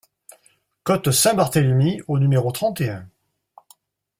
Côte 0.81 1.11
Saint-Barthélémy 1.11 2.01
au 2.07 2.17
numéro 2.17 2.51
trente 2.51 2.81
et 2.81 2.89
un 2.89 3.07